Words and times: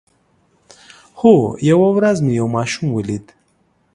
هو، 1.19 1.33
یوه 1.69 1.87
ورځ 1.97 2.17
مې 2.25 2.33
یو 2.39 2.47
ماشوم 2.57 2.87
ولید 2.93 3.25